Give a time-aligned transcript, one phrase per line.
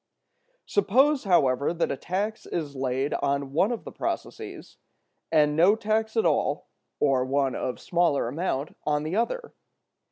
[0.65, 4.77] Suppose, however, that a tax is laid on one of the processes,
[5.31, 9.53] and no tax at all, or one of smaller amount, on the other.